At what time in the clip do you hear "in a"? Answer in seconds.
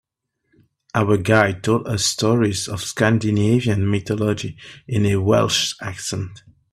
4.87-5.17